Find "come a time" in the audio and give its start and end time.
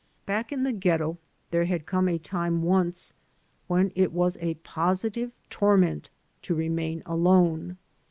1.85-2.63